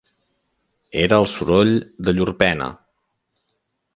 Era 1.01 1.19
el 1.23 1.27
soroll 1.33 1.75
de 2.07 2.15
llur 2.17 2.27
pena. 2.41 2.71